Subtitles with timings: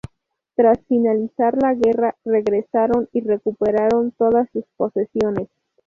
[0.55, 5.47] Tras finalizar la guerra, regresaron y recuperaron todas sus posesiones.